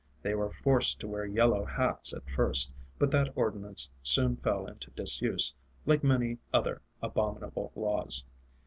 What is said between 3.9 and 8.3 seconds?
soon fell into disuse, like many other abominable laws.